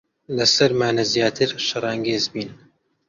لەسەرمانە 0.37 1.03
زیاتر 1.13 1.49
شەڕانگێز 1.67 2.25
بین. 2.33 2.51